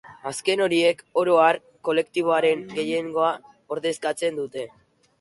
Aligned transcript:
Azken 0.29 0.63
horiek, 0.63 1.03
oro 1.25 1.35
har, 1.43 1.59
kolektiboaren 1.89 2.67
gehiengoa 2.75 3.31
ordezkatzen 3.79 4.45
dute. 4.45 4.71